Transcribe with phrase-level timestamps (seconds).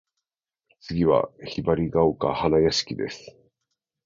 [0.79, 3.37] 次は雲雀丘花屋敷（ひばりがおかはなやしき）です。